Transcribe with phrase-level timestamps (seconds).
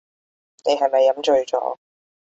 [0.65, 1.77] 你係咪飲醉咗